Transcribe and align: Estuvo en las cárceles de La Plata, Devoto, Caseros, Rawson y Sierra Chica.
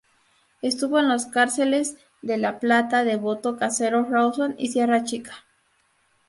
Estuvo 0.63 0.97
en 0.97 1.07
las 1.07 1.27
cárceles 1.27 1.95
de 2.23 2.39
La 2.39 2.57
Plata, 2.59 3.03
Devoto, 3.03 3.55
Caseros, 3.57 4.09
Rawson 4.09 4.55
y 4.57 4.69
Sierra 4.69 5.03
Chica. 5.03 5.43